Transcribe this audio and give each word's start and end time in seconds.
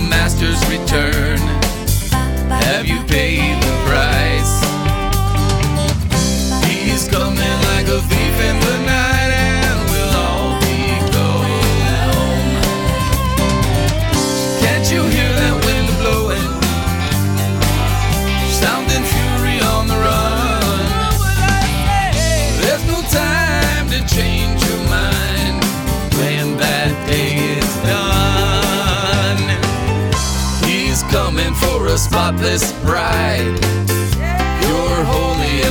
the 0.00 0.08
master's 0.08 0.60
return. 0.68 1.49
coming 31.10 31.52
for 31.54 31.86
a 31.86 31.98
spotless 31.98 32.72
bride. 32.84 33.58
You're 34.62 35.04
holy 35.04 35.69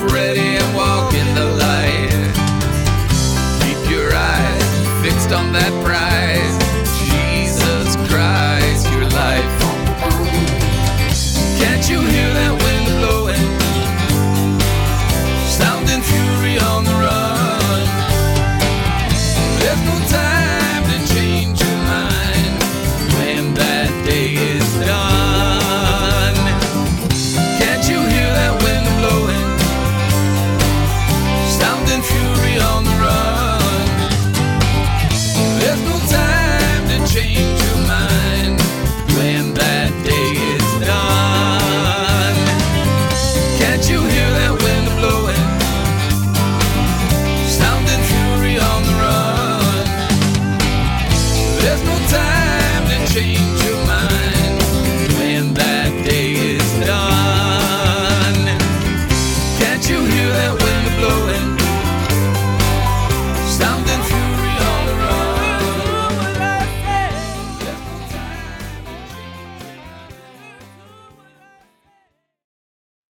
ready 0.00 0.56
and 0.56 0.76
walk 0.76 1.12
in 1.14 1.34
the 1.34 1.44
light. 1.44 2.10
Keep 3.62 3.90
your 3.90 4.12
eyes 4.14 5.02
fixed 5.02 5.32
on 5.32 5.52
that 5.52 5.72
prize. 5.84 6.37